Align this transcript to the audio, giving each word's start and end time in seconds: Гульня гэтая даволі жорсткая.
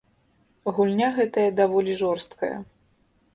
Гульня 0.77 1.09
гэтая 1.17 1.43
даволі 1.61 1.93
жорсткая. 2.01 2.51